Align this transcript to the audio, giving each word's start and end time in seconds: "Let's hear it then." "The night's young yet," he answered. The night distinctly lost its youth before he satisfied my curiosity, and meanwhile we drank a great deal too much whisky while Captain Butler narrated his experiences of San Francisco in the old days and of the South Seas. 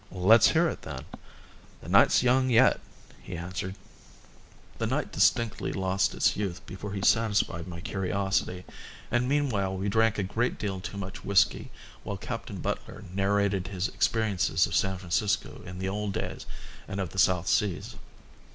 "Let's 0.09 0.47
hear 0.49 0.67
it 0.67 0.81
then." 0.81 1.05
"The 1.83 1.87
night's 1.89 2.23
young 2.23 2.49
yet," 2.49 2.79
he 3.21 3.37
answered. 3.37 3.75
The 4.79 4.87
night 4.87 5.11
distinctly 5.11 5.71
lost 5.71 6.15
its 6.15 6.35
youth 6.35 6.65
before 6.65 6.93
he 6.93 7.03
satisfied 7.03 7.67
my 7.67 7.81
curiosity, 7.81 8.65
and 9.11 9.29
meanwhile 9.29 9.77
we 9.77 9.89
drank 9.89 10.17
a 10.17 10.23
great 10.23 10.57
deal 10.57 10.79
too 10.79 10.97
much 10.97 11.23
whisky 11.23 11.69
while 12.03 12.17
Captain 12.17 12.57
Butler 12.61 13.03
narrated 13.13 13.67
his 13.67 13.89
experiences 13.89 14.65
of 14.65 14.73
San 14.75 14.97
Francisco 14.97 15.61
in 15.67 15.77
the 15.77 15.89
old 15.89 16.13
days 16.13 16.47
and 16.87 16.99
of 16.99 17.09
the 17.11 17.19
South 17.19 17.47
Seas. 17.47 17.93